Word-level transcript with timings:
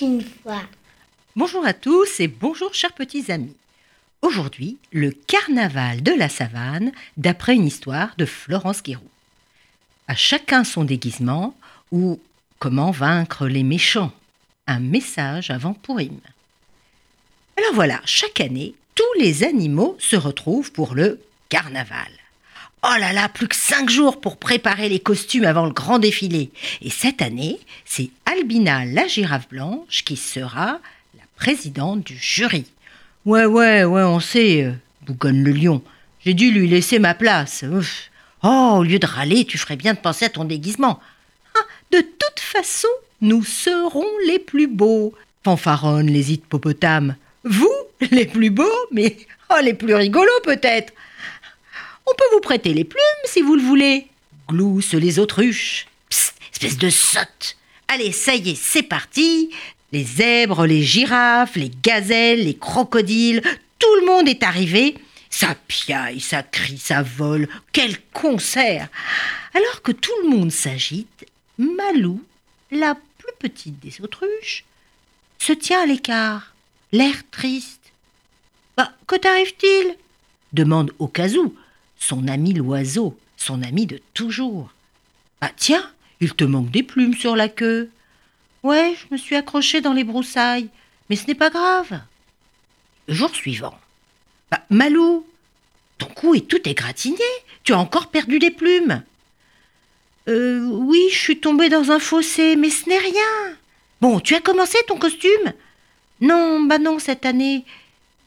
une 0.00 0.22
fois. 0.22 0.62
Bonjour 1.36 1.64
à 1.64 1.72
tous 1.72 2.20
et 2.20 2.28
bonjour 2.28 2.74
chers 2.74 2.92
petits 2.92 3.30
amis. 3.30 3.56
Aujourd'hui, 4.20 4.78
le 4.92 5.10
carnaval 5.10 6.02
de 6.02 6.12
la 6.12 6.28
savane 6.28 6.92
d'après 7.16 7.54
une 7.54 7.66
histoire 7.66 8.14
de 8.18 8.26
Florence 8.26 8.82
Guéroux. 8.82 9.10
À 10.08 10.14
chacun 10.14 10.64
son 10.64 10.84
déguisement 10.84 11.56
ou 11.92 12.20
comment 12.58 12.90
vaincre 12.90 13.46
les 13.46 13.62
méchants. 13.62 14.12
Un 14.66 14.80
message 14.80 15.50
avant 15.50 15.72
Pourim. 15.74 16.18
Alors 17.56 17.74
voilà, 17.74 18.00
chaque 18.04 18.40
année, 18.40 18.74
tous 18.94 19.20
les 19.20 19.44
animaux 19.44 19.96
se 19.98 20.16
retrouvent 20.16 20.72
pour 20.72 20.94
le 20.94 21.20
carnaval. 21.48 22.10
Oh 22.88 22.98
là 23.00 23.12
là, 23.12 23.28
plus 23.28 23.48
que 23.48 23.56
cinq 23.56 23.90
jours 23.90 24.20
pour 24.20 24.36
préparer 24.36 24.88
les 24.88 25.00
costumes 25.00 25.44
avant 25.44 25.66
le 25.66 25.72
grand 25.72 25.98
défilé. 25.98 26.50
Et 26.82 26.90
cette 26.90 27.20
année, 27.20 27.58
c'est 27.84 28.10
Albina 28.26 28.84
la 28.84 29.08
girafe 29.08 29.48
blanche 29.48 30.04
qui 30.04 30.16
sera 30.16 30.78
la 31.16 31.24
présidente 31.34 32.04
du 32.04 32.16
jury. 32.16 32.64
Ouais, 33.24 33.44
ouais, 33.44 33.82
ouais, 33.82 34.02
on 34.02 34.20
sait, 34.20 34.62
euh, 34.62 34.72
bougonne 35.04 35.42
le 35.42 35.50
lion. 35.50 35.82
J'ai 36.24 36.34
dû 36.34 36.52
lui 36.52 36.68
laisser 36.68 37.00
ma 37.00 37.14
place. 37.14 37.64
Oh, 38.44 38.74
au 38.76 38.84
lieu 38.84 39.00
de 39.00 39.06
râler, 39.06 39.44
tu 39.44 39.58
ferais 39.58 39.76
bien 39.76 39.94
de 39.94 39.98
penser 39.98 40.26
à 40.26 40.28
ton 40.28 40.44
déguisement. 40.44 41.00
Ah, 41.56 41.66
de 41.90 42.00
toute 42.00 42.38
façon, 42.38 42.88
nous 43.20 43.42
serons 43.42 44.06
les 44.28 44.38
plus 44.38 44.68
beaux. 44.68 45.12
Fanfaronnent 45.42 46.10
les 46.10 46.34
hippopotames. 46.34 47.16
Vous, 47.42 47.74
les 48.12 48.26
plus 48.26 48.50
beaux, 48.50 48.86
mais 48.92 49.16
oh, 49.50 49.60
les 49.60 49.74
plus 49.74 49.94
rigolos 49.94 50.40
peut-être. 50.44 50.92
On 52.06 52.14
peut 52.14 52.24
vous 52.32 52.40
prêter 52.40 52.72
les 52.72 52.84
plumes 52.84 53.02
si 53.24 53.42
vous 53.42 53.56
le 53.56 53.62
voulez. 53.62 54.06
Gloussent 54.48 54.94
les 54.94 55.18
autruches. 55.18 55.86
Psst, 56.08 56.34
espèce 56.52 56.78
de 56.78 56.90
sotte. 56.90 57.56
Allez, 57.88 58.12
ça 58.12 58.34
y 58.34 58.50
est, 58.50 58.54
c'est 58.54 58.82
parti. 58.82 59.50
Les 59.92 60.04
zèbres, 60.04 60.66
les 60.66 60.82
girafes, 60.82 61.56
les 61.56 61.70
gazelles, 61.82 62.44
les 62.44 62.56
crocodiles, 62.56 63.42
tout 63.78 63.94
le 64.00 64.06
monde 64.06 64.28
est 64.28 64.42
arrivé. 64.42 64.96
Ça 65.30 65.54
piaille, 65.68 66.20
ça 66.20 66.42
crie, 66.42 66.78
ça 66.78 67.02
vole. 67.02 67.48
Quel 67.72 68.00
concert 68.12 68.88
Alors 69.54 69.82
que 69.82 69.92
tout 69.92 70.12
le 70.22 70.30
monde 70.30 70.52
s'agite, 70.52 71.26
Malou, 71.58 72.22
la 72.70 72.94
plus 72.94 73.32
petite 73.38 73.78
des 73.80 74.00
autruches, 74.02 74.64
se 75.38 75.52
tient 75.52 75.82
à 75.82 75.86
l'écart, 75.86 76.54
l'air 76.92 77.16
triste. 77.30 77.92
Bah, 78.76 78.92
que 79.06 79.16
t'arrive-t-il? 79.16 79.96
Demande 80.52 80.92
Ocasou, 80.98 81.54
son 81.98 82.28
ami 82.28 82.52
l'oiseau, 82.52 83.18
son 83.36 83.62
ami 83.62 83.86
de 83.86 84.00
toujours. 84.14 84.70
Ah 85.40 85.50
tiens, 85.54 85.90
il 86.20 86.34
te 86.34 86.44
manque 86.44 86.70
des 86.70 86.82
plumes 86.82 87.14
sur 87.14 87.36
la 87.36 87.48
queue. 87.48 87.90
Ouais, 88.62 88.94
je 88.96 89.12
me 89.12 89.18
suis 89.18 89.36
accroché 89.36 89.80
dans 89.80 89.92
les 89.92 90.04
broussailles, 90.04 90.68
mais 91.08 91.16
ce 91.16 91.26
n'est 91.26 91.34
pas 91.34 91.50
grave. 91.50 92.00
Le 93.08 93.14
jour 93.14 93.34
suivant. 93.34 93.78
Bah, 94.50 94.62
Malou, 94.70 95.26
ton 95.98 96.06
cou 96.06 96.34
est 96.34 96.48
tout 96.48 96.68
égratigné, 96.68 97.18
tu 97.64 97.72
as 97.72 97.78
encore 97.78 98.08
perdu 98.08 98.38
des 98.38 98.50
plumes. 98.50 99.02
Euh, 100.28 100.60
oui, 100.64 101.00
je 101.10 101.18
suis 101.18 101.38
tombée 101.38 101.68
dans 101.68 101.90
un 101.90 102.00
fossé, 102.00 102.56
mais 102.56 102.70
ce 102.70 102.88
n'est 102.88 102.98
rien. 102.98 103.56
Bon, 104.00 104.20
tu 104.20 104.34
as 104.34 104.40
commencé 104.40 104.78
ton 104.88 104.98
costume? 104.98 105.52
Non, 106.20 106.60
bah 106.60 106.78
non, 106.78 106.98
cette 106.98 107.26
année, 107.26 107.64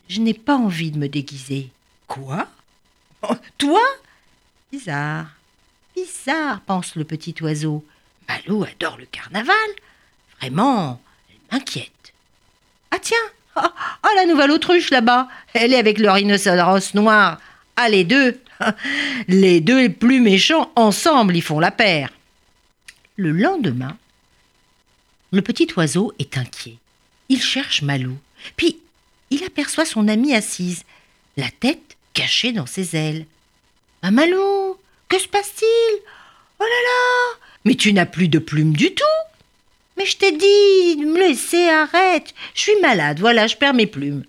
je 0.07 0.21
n'ai 0.21 0.33
pas 0.33 0.55
envie 0.55 0.91
de 0.91 0.97
me 0.97 1.09
déguiser. 1.09 1.69
Quoi? 2.07 2.47
toi? 3.57 3.81
Bizarre. 4.71 5.27
Bizarre, 5.95 6.61
pense 6.61 6.95
le 6.95 7.03
petit 7.03 7.35
oiseau. 7.41 7.85
Malou 8.27 8.63
adore 8.63 8.97
le 8.97 9.05
carnaval. 9.05 9.55
Vraiment, 10.39 11.01
elle 11.29 11.57
m'inquiète. 11.57 12.13
Ah 12.91 12.99
tiens 12.99 13.17
oh, 13.55 14.09
la 14.15 14.25
nouvelle 14.25 14.51
autruche 14.51 14.89
là-bas 14.89 15.27
Elle 15.53 15.73
est 15.73 15.77
avec 15.77 15.97
le 15.97 16.09
rhinocéros 16.09 16.93
noir. 16.93 17.39
Ah, 17.75 17.89
les 17.89 18.03
deux 18.03 18.39
Les 19.27 19.61
deux 19.61 19.89
plus 19.89 20.19
méchants, 20.19 20.71
ensemble, 20.75 21.35
ils 21.35 21.41
font 21.41 21.59
la 21.59 21.71
paire. 21.71 22.09
Le 23.15 23.31
lendemain, 23.31 23.97
le 25.31 25.41
petit 25.41 25.67
oiseau 25.75 26.13
est 26.19 26.37
inquiet. 26.37 26.77
Il 27.29 27.41
cherche 27.41 27.81
Malou. 27.81 28.17
Puis, 28.55 28.79
il 29.29 29.43
aperçoit 29.43 29.85
son 29.85 30.07
amie 30.07 30.33
assise, 30.33 30.83
la 31.37 31.49
tête 31.59 31.88
caché 32.19 32.51
dans 32.51 32.65
ses 32.65 32.95
ailes. 32.97 33.25
Ah 34.01 34.11
Malou, 34.11 34.77
que 35.07 35.17
se 35.19 35.27
passe-t-il? 35.27 35.99
Oh 36.59 36.63
là 36.63 36.67
là 36.67 37.39
Mais 37.63 37.75
tu 37.75 37.93
n'as 37.93 38.05
plus 38.05 38.27
de 38.27 38.39
plumes 38.39 38.75
du 38.75 38.93
tout 38.93 39.03
Mais 39.97 40.05
je 40.05 40.17
t'ai 40.17 40.31
dit 40.33 41.05
me 41.05 41.17
laisser, 41.17 41.69
arrête 41.69 42.33
Je 42.55 42.61
suis 42.61 42.81
malade, 42.81 43.19
voilà, 43.19 43.47
je 43.47 43.55
perds 43.55 43.73
mes 43.73 43.87
plumes. 43.87 44.25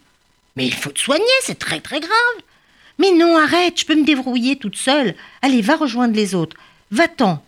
Mais 0.54 0.66
il 0.66 0.74
faut 0.74 0.90
te 0.90 1.00
soigner, 1.00 1.24
c'est 1.42 1.58
très 1.58 1.80
très 1.80 2.00
grave. 2.00 2.42
Mais 2.98 3.10
non, 3.10 3.36
arrête, 3.36 3.80
je 3.80 3.86
peux 3.86 3.96
me 3.96 4.04
débrouiller 4.04 4.56
toute 4.56 4.76
seule. 4.76 5.16
Allez, 5.42 5.62
va 5.62 5.76
rejoindre 5.76 6.14
les 6.14 6.34
autres. 6.34 6.56
Va-t'en. 6.90 7.42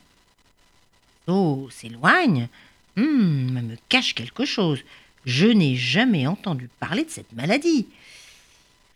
Oh, 1.28 1.68
s'éloigne. 1.70 2.48
Hum, 2.96 3.52
me 3.52 3.76
cache 3.88 4.14
quelque 4.14 4.44
chose. 4.44 4.80
Je 5.24 5.46
n'ai 5.46 5.76
jamais 5.76 6.26
entendu 6.26 6.68
parler 6.80 7.04
de 7.04 7.10
cette 7.10 7.32
maladie. 7.32 7.86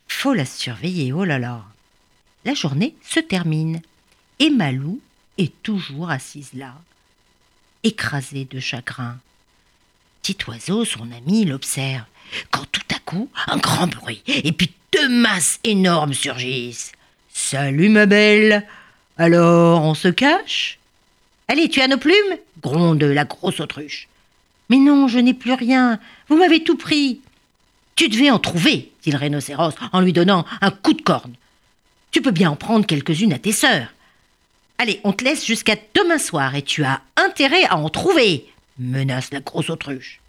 Faut 0.09 0.35
la 0.35 0.45
surveiller, 0.45 1.13
oh 1.13 1.25
là 1.25 1.39
là. 1.39 1.65
La 2.45 2.55
journée 2.55 2.95
se 3.03 3.21
termine 3.21 3.81
et 4.39 4.51
Malou 4.51 5.01
est 5.39 5.53
toujours 5.63 6.11
assise 6.11 6.53
là, 6.55 6.75
écrasée 7.83 8.47
de 8.51 8.61
chagrin. 8.61 9.19
Petit 10.23 10.37
oiseau, 10.49 10.85
son 10.85 11.11
ami, 11.13 11.45
l'observe, 11.45 12.05
quand 12.51 12.67
tout 12.71 12.81
à 12.95 12.99
coup, 13.01 13.31
un 13.47 13.59
grand 13.59 13.87
bruit, 13.87 14.23
et 14.27 14.53
puis 14.53 14.73
deux 14.93 15.09
masses 15.09 15.61
énormes 15.65 16.15
surgissent. 16.15 16.93
Salut 17.33 17.89
ma 17.89 18.07
belle 18.07 18.67
Alors, 19.19 19.83
on 19.83 19.95
se 19.95 20.09
cache? 20.09 20.79
Allez, 21.49 21.69
tu 21.69 21.81
as 21.81 21.89
nos 21.89 21.99
plumes? 21.99 22.39
gronde 22.61 23.03
la 23.03 23.25
grosse 23.25 23.61
autruche. 23.61 24.09
Mais 24.69 24.79
non, 24.79 25.07
je 25.07 25.19
n'ai 25.19 25.35
plus 25.35 25.53
rien. 25.53 26.01
Vous 26.29 26.37
m'avez 26.37 26.65
tout 26.65 26.77
pris. 26.77 27.21
Tu 27.97 28.09
devais 28.09 28.31
en 28.31 28.39
trouver, 28.39 28.93
dit 29.03 29.11
le 29.11 29.17
rhinocéros 29.17 29.75
en 29.93 30.01
lui 30.01 30.13
donnant 30.13 30.45
un 30.61 30.71
coup 30.71 30.93
de 30.93 31.03
corne. 31.03 31.35
Tu 32.11 32.21
peux 32.21 32.31
bien 32.31 32.51
en 32.51 32.57
prendre 32.57 32.87
quelques-unes 32.87 33.33
à 33.33 33.39
tes 33.39 33.53
sœurs. 33.53 33.89
Allez, 34.79 35.01
on 35.05 35.15
te 35.15 35.25
laisse 35.25 35.47
jusqu'à 35.47 35.77
demain 35.95 36.19
soir 36.19 36.55
et 36.55 36.63
tu 36.63 36.85
as 36.85 37.01
intérêt 37.17 37.65
à 37.65 37.77
en 37.77 37.89
trouver, 37.89 38.47
menace 38.79 39.33
la 39.33 39.41
grosse 39.41 39.71
autruche. 39.71 40.21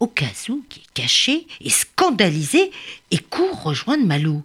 Ocasou, 0.00 0.64
qui 0.68 0.80
est 0.80 0.92
caché 0.94 1.46
et 1.60 1.70
scandalisé, 1.70 2.72
et 3.12 3.18
court 3.18 3.62
rejoindre 3.62 4.04
Malou. 4.04 4.42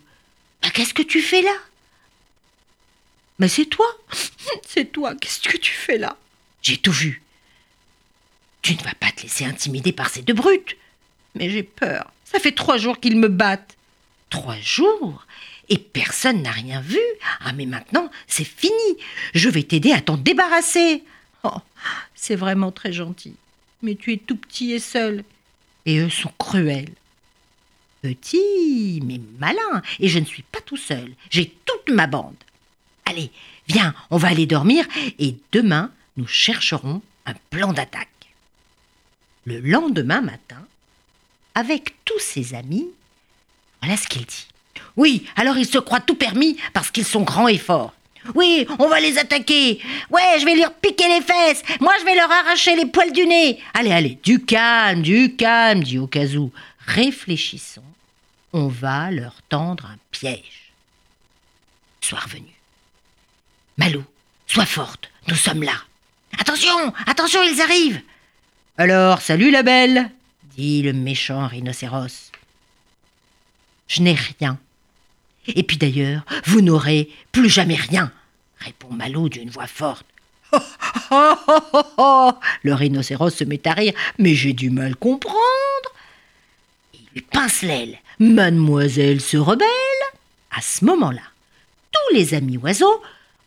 Bah, 0.61 0.69
qu'est-ce 0.71 0.93
que 0.93 1.01
tu 1.01 1.21
fais 1.21 1.41
là? 1.41 1.55
Mais 3.39 3.47
c'est 3.47 3.65
toi 3.65 3.87
C'est 4.67 4.91
toi, 4.91 5.15
qu'est-ce 5.15 5.47
que 5.49 5.57
tu 5.57 5.73
fais 5.73 5.97
là? 5.97 6.15
J'ai 6.61 6.77
tout 6.77 6.91
vu. 6.91 7.23
Tu 8.61 8.75
ne 8.75 8.81
vas 8.83 8.93
pas 8.99 9.11
te 9.11 9.23
laisser 9.23 9.45
intimider 9.45 9.91
par 9.91 10.09
ces 10.09 10.21
deux 10.21 10.33
brutes. 10.33 10.77
Mais 11.35 11.49
j'ai 11.49 11.63
peur. 11.63 12.11
Ça 12.23 12.39
fait 12.39 12.51
trois 12.51 12.77
jours 12.77 12.99
qu'ils 12.99 13.17
me 13.17 13.27
battent. 13.27 13.75
Trois 14.29 14.59
jours? 14.59 15.25
Et 15.69 15.77
personne 15.77 16.41
n'a 16.41 16.51
rien 16.51 16.81
vu. 16.81 16.99
Ah 17.41 17.53
mais 17.53 17.65
maintenant, 17.65 18.09
c'est 18.27 18.43
fini. 18.43 18.97
Je 19.33 19.49
vais 19.49 19.63
t'aider 19.63 19.91
à 19.91 20.01
t'en 20.01 20.17
débarrasser. 20.17 21.03
Oh, 21.43 21.57
c'est 22.15 22.35
vraiment 22.35 22.71
très 22.71 22.93
gentil. 22.93 23.35
Mais 23.81 23.95
tu 23.95 24.13
es 24.13 24.17
tout 24.17 24.35
petit 24.35 24.73
et 24.73 24.79
seul. 24.79 25.23
Et 25.85 25.99
eux 25.99 26.09
sont 26.09 26.31
cruels. 26.37 26.93
Petit, 28.01 29.01
mais 29.03 29.19
malin. 29.39 29.81
Et 29.99 30.09
je 30.09 30.19
ne 30.19 30.25
suis 30.25 30.43
pas 30.43 30.61
tout 30.61 30.77
seul. 30.77 31.11
J'ai 31.29 31.53
toute 31.65 31.93
ma 31.93 32.07
bande. 32.07 32.35
Allez, 33.05 33.31
viens, 33.67 33.93
on 34.09 34.17
va 34.17 34.29
aller 34.29 34.45
dormir 34.45 34.85
et 35.19 35.35
demain, 35.51 35.91
nous 36.17 36.27
chercherons 36.27 37.01
un 37.25 37.33
plan 37.49 37.73
d'attaque. 37.73 38.09
Le 39.45 39.59
lendemain 39.59 40.21
matin, 40.21 40.65
avec 41.55 41.93
tous 42.05 42.19
ses 42.19 42.53
amis, 42.53 42.87
voilà 43.81 43.97
ce 43.97 44.07
qu'il 44.07 44.25
dit. 44.25 44.47
Oui, 44.95 45.25
alors 45.35 45.57
ils 45.57 45.65
se 45.65 45.77
croient 45.77 45.99
tout 45.99 46.15
permis 46.15 46.57
parce 46.73 46.91
qu'ils 46.91 47.05
sont 47.05 47.23
grands 47.23 47.47
et 47.47 47.57
forts. 47.57 47.93
Oui, 48.35 48.65
on 48.79 48.87
va 48.87 48.99
les 48.99 49.17
attaquer. 49.17 49.81
Ouais, 50.09 50.39
je 50.39 50.45
vais 50.45 50.55
leur 50.55 50.73
piquer 50.73 51.07
les 51.07 51.21
fesses. 51.21 51.61
Moi, 51.81 51.93
je 51.99 52.05
vais 52.05 52.15
leur 52.15 52.31
arracher 52.31 52.75
les 52.75 52.85
poils 52.85 53.11
du 53.11 53.25
nez. 53.25 53.59
Allez, 53.73 53.91
allez, 53.91 54.17
du 54.23 54.39
calme, 54.39 55.01
du 55.01 55.35
calme, 55.35 55.83
dit 55.83 55.99
Okazou. 55.99 56.51
Réfléchissons. 56.87 57.83
On 58.53 58.67
va 58.67 59.11
leur 59.11 59.41
tendre 59.49 59.85
un 59.87 59.97
piège. 60.11 60.71
Soir 61.99 62.27
venu. 62.29 62.53
Malou, 63.77 64.03
sois 64.47 64.65
forte, 64.65 65.09
nous 65.27 65.35
sommes 65.35 65.63
là. 65.63 65.73
Attention, 66.39 66.93
attention, 67.07 67.41
ils 67.43 67.61
arrivent. 67.61 68.01
Alors, 68.77 69.21
salut 69.21 69.51
la 69.51 69.63
belle, 69.63 70.11
dit 70.55 70.81
le 70.81 70.93
méchant 70.93 71.47
rhinocéros. 71.47 72.31
Je 73.87 74.01
n'ai 74.01 74.17
rien. 74.39 74.57
Et 75.47 75.63
puis 75.63 75.77
d'ailleurs, 75.77 76.23
vous 76.45 76.61
n'aurez 76.61 77.09
plus 77.31 77.49
jamais 77.49 77.75
rien, 77.75 78.11
répond 78.59 78.89
Malou 78.91 79.29
d'une 79.29 79.49
voix 79.49 79.67
forte. 79.67 80.05
Le 82.63 82.73
rhinocéros 82.73 83.31
se 83.31 83.43
met 83.43 83.67
à 83.67 83.73
rire. 83.73 83.93
Mais 84.19 84.35
j'ai 84.35 84.53
du 84.53 84.69
mal 84.69 84.95
comprendre. 84.95 85.39
Il 87.15 87.23
pince 87.23 87.61
l'aile. 87.61 87.97
Mademoiselle 88.19 89.21
se 89.21 89.37
rebelle. 89.37 89.67
À 90.51 90.61
ce 90.61 90.85
moment-là, 90.85 91.21
tous 91.91 92.15
les 92.15 92.33
amis 92.33 92.57
oiseaux 92.57 93.01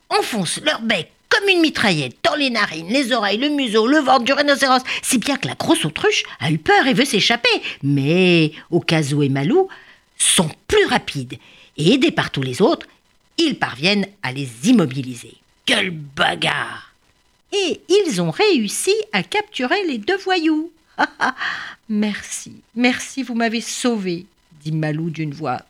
enfoncent 0.09 0.61
leur 0.63 0.81
bec 0.83 1.11
comme 1.29 1.49
une 1.49 1.61
mitraillette 1.61 2.21
les 2.37 2.51
narines, 2.51 2.89
les 2.89 3.13
oreilles, 3.13 3.39
le 3.39 3.49
museau, 3.49 3.87
le 3.87 3.99
ventre 3.99 4.25
du 4.25 4.33
rhinocéros, 4.33 4.83
si 5.03 5.19
bien 5.19 5.37
que 5.37 5.49
la 5.49 5.55
grosse 5.55 5.85
autruche 5.85 6.25
a 6.41 6.51
eu 6.51 6.59
peur 6.59 6.87
et 6.87 6.95
veut 6.95 7.05
s'échapper. 7.05 7.49
Mais 7.83 8.53
Okazo 8.71 9.23
et 9.23 9.29
Malou 9.29 9.69
sont 10.19 10.51
plus 10.69 10.85
rapides 10.87 11.39
et 11.77 11.95
aidés 11.95 12.11
par 12.11 12.31
tous 12.31 12.43
les 12.43 12.63
autres, 12.63 12.87
ils 13.39 13.59
parviennent 13.59 14.07
à 14.23 14.33
les 14.33 14.49
immobiliser. 14.69 15.35
Quelle 15.67 15.91
bagarre 15.91 16.95
Et 17.53 17.81
ils 17.89 18.21
ont 18.21 18.31
réussi 18.31 18.95
à 19.13 19.23
capturer 19.23 19.85
les 19.87 19.99
deux 19.99 20.17
voyous. 20.17 20.71
merci, 21.89 22.55
merci, 22.75 23.23
vous 23.23 23.35
m'avez 23.35 23.61
sauvé, 23.61 24.27
dit 24.63 24.73
Malou 24.73 25.11
d'une 25.11 25.35
voix 25.35 25.61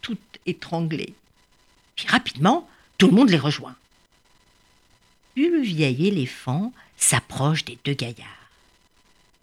toute 0.00 0.18
étranglée. 0.46 1.14
Puis 1.96 2.06
rapidement, 2.08 2.66
tout 2.96 3.06
le 3.08 3.12
monde 3.12 3.30
les 3.30 3.38
rejoint. 3.38 3.74
Le 5.36 5.60
vieil 5.60 6.08
éléphant 6.08 6.72
s'approche 6.96 7.64
des 7.64 7.78
deux 7.84 7.94
gaillards. 7.94 8.26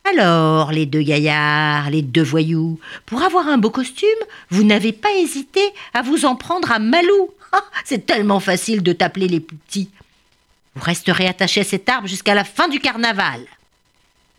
Alors, 0.09 0.71
les 0.71 0.85
deux 0.85 1.01
gaillards, 1.01 1.89
les 1.89 2.01
deux 2.01 2.23
voyous, 2.23 2.79
pour 3.05 3.23
avoir 3.23 3.47
un 3.47 3.57
beau 3.57 3.69
costume, 3.69 4.07
vous 4.49 4.63
n'avez 4.63 4.93
pas 4.93 5.11
hésité 5.13 5.61
à 5.93 6.01
vous 6.01 6.25
en 6.25 6.35
prendre 6.35 6.71
à 6.71 6.79
Malou. 6.79 7.29
Ah, 7.51 7.63
c'est 7.83 8.05
tellement 8.05 8.39
facile 8.39 8.83
de 8.83 8.93
t'appeler 8.93 9.27
les 9.27 9.39
plus 9.39 9.57
petits. 9.57 9.89
Vous 10.75 10.83
resterez 10.83 11.27
attachés 11.27 11.61
à 11.61 11.65
cet 11.65 11.89
arbre 11.89 12.07
jusqu'à 12.07 12.35
la 12.35 12.43
fin 12.43 12.67
du 12.67 12.79
carnaval. 12.79 13.41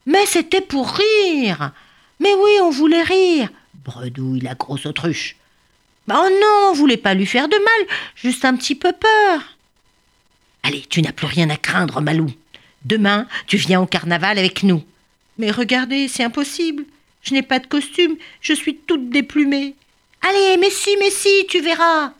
Mais 0.06 0.24
c'était 0.26 0.60
pour 0.60 0.94
rire. 0.94 1.72
Mais 2.20 2.34
oui, 2.34 2.50
on 2.62 2.70
voulait 2.70 3.02
rire. 3.02 3.48
Bredouille 3.84 4.40
la 4.40 4.54
grosse 4.54 4.86
autruche. 4.86 5.36
Oh 6.10 6.28
non, 6.30 6.70
on 6.70 6.72
voulait 6.72 6.96
pas 6.96 7.14
lui 7.14 7.26
faire 7.26 7.48
de 7.48 7.56
mal, 7.56 7.96
juste 8.14 8.44
un 8.44 8.56
petit 8.56 8.74
peu 8.74 8.92
peur. 8.92 9.57
Allez, 10.68 10.84
tu 10.86 11.00
n'as 11.00 11.12
plus 11.12 11.26
rien 11.26 11.48
à 11.48 11.56
craindre, 11.56 12.02
Malou. 12.02 12.30
Demain, 12.84 13.26
tu 13.46 13.56
viens 13.56 13.80
au 13.80 13.86
carnaval 13.86 14.38
avec 14.38 14.64
nous. 14.64 14.84
Mais 15.38 15.50
regardez, 15.50 16.08
c'est 16.08 16.24
impossible. 16.24 16.84
Je 17.22 17.32
n'ai 17.32 17.40
pas 17.40 17.58
de 17.58 17.66
costume, 17.66 18.16
je 18.42 18.52
suis 18.52 18.76
toute 18.76 19.08
déplumée. 19.08 19.76
Allez, 20.20 20.58
mais 20.60 20.68
si, 20.68 20.90
mais 20.98 21.08
si, 21.10 21.46
tu 21.48 21.62
verras. 21.62 22.12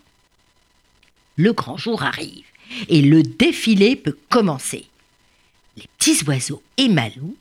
Le 1.37 1.53
grand 1.53 1.77
jour 1.77 2.03
arrive 2.03 2.47
et 2.89 3.03
le 3.03 3.23
défilé 3.23 3.97
peut 3.97 4.17
commencer. 4.31 4.87
Les 5.77 5.85
petits 5.99 6.25
oiseaux 6.25 6.63
et 6.79 6.89
Malou 6.89 7.37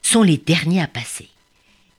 sont 0.00 0.22
les 0.22 0.38
derniers 0.38 0.80
à 0.80 0.88
passer. 0.88 1.28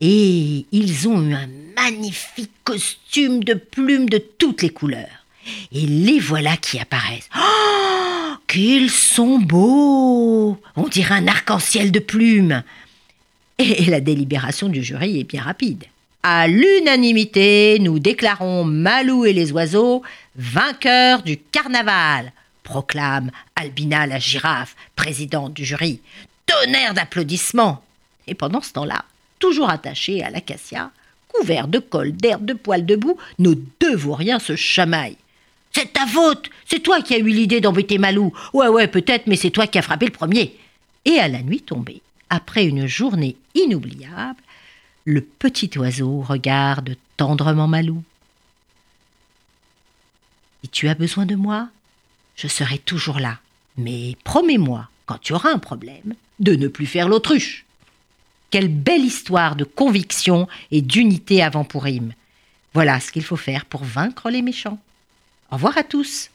Et 0.01 0.65
ils 0.71 1.07
ont 1.07 1.21
eu 1.21 1.35
un 1.35 1.50
magnifique 1.75 2.50
costume 2.63 3.44
de 3.44 3.53
plumes 3.53 4.09
de 4.09 4.18
toutes 4.18 4.63
les 4.63 4.71
couleurs. 4.71 5.26
Et 5.72 5.86
les 5.86 6.20
voilà 6.20 6.58
qui 6.58 6.80
apparaissent. 6.80 7.30
Oh, 7.38 8.34
qu'ils 8.48 8.90
sont 8.90 9.40
beaux 9.40 10.58
On 10.76 10.88
dirait 10.88 11.16
un 11.16 11.28
arc-en-ciel 11.28 11.92
de 11.92 12.00
plumes. 12.00 12.64
Et 13.60 13.86
la 13.86 14.02
délibération 14.02 14.70
du 14.70 14.84
jury 14.84 15.20
est 15.20 15.24
bien 15.24 15.42
rapide. 15.42 15.86
À 16.24 16.48
l'unanimité, 16.48 17.78
nous 17.80 18.00
déclarons 18.00 18.66
Malou 18.66 19.26
et 19.26 19.34
les 19.34 19.52
oiseaux 19.52 20.04
vainqueurs 20.36 21.24
du 21.24 21.38
carnaval, 21.38 22.34
proclame 22.64 23.32
Albina 23.56 24.06
la 24.06 24.20
girafe, 24.20 24.76
présidente 24.96 25.54
du 25.54 25.64
jury. 25.64 26.02
Tonnerre 26.46 26.94
d'applaudissements. 26.94 27.84
Et 28.28 28.36
pendant 28.36 28.62
ce 28.62 28.74
temps-là, 28.74 29.06
toujours 29.40 29.70
attachés 29.70 30.24
à 30.24 30.30
l'acacia, 30.30 30.92
couverts 31.30 31.68
de 31.68 31.80
colle, 31.80 32.12
d'herbe, 32.12 32.46
de 32.46 32.54
poils 32.54 32.86
de 32.86 32.96
boue, 32.96 33.18
nos 33.40 33.56
deux 33.80 33.96
vauriens 33.96 34.40
se 34.40 34.56
chamaillent. 34.56 35.18
C'est 35.77 35.94
ta 35.94 36.07
faute 36.07 36.50
C'est 36.65 36.79
toi 36.79 37.03
qui 37.03 37.13
as 37.13 37.19
eu 37.19 37.29
l'idée 37.29 37.62
d'embêter 37.62 38.00
Malou 38.00 38.33
Ouais, 38.51 38.68
ouais, 38.68 38.88
peut-être, 38.88 39.27
mais 39.27 39.35
c'est 39.35 39.51
toi 39.51 39.68
qui 39.68 39.77
as 39.77 39.83
frappé 39.83 40.07
le 40.07 40.12
premier 40.12 40.57
Et 41.06 41.19
à 41.19 41.27
la 41.27 41.44
nuit 41.44 41.62
tombée, 41.62 42.01
après 42.31 42.65
une 42.65 42.88
journée 42.88 43.35
inoubliable, 43.53 44.41
le 45.06 45.21
petit 45.21 45.69
oiseau 45.77 46.21
regarde 46.21 46.95
tendrement 47.15 47.68
Malou. 47.68 48.03
Si 50.63 50.69
tu 50.69 50.88
as 50.88 50.95
besoin 50.95 51.27
de 51.27 51.35
moi, 51.35 51.69
je 52.35 52.47
serai 52.47 52.79
toujours 52.79 53.19
là. 53.19 53.38
Mais 53.77 54.15
promets-moi, 54.24 54.89
quand 55.06 55.21
tu 55.21 55.33
auras 55.33 55.51
un 55.51 55.59
problème, 55.59 56.15
de 56.39 56.56
ne 56.56 56.68
plus 56.68 56.88
faire 56.88 57.07
l'autruche. 57.07 57.65
Quelle 58.50 58.69
belle 58.69 59.06
histoire 59.06 59.56
de 59.56 59.63
conviction 59.63 60.47
et 60.71 60.81
d'unité 60.81 61.44
avant 61.44 61.65
Pourim. 61.65 62.13
Voilà 62.74 63.00
ce 63.00 63.12
qu'il 63.12 63.24
faut 63.24 63.35
faire 63.35 63.65
pour 63.65 63.83
vaincre 63.83 64.31
les 64.31 64.41
méchants. 64.41 64.79
Au 65.52 65.56
revoir 65.56 65.78
à 65.78 65.84
tous. 65.84 66.30